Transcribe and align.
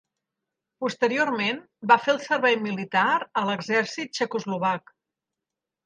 Posteriorment 0.83 1.59
va 1.93 1.99
fer 2.07 2.13
el 2.15 2.21
servei 2.25 2.59
militar 2.65 3.07
a 3.43 3.47
l'exèrcit 3.53 4.15
txecoslovac. 4.19 4.95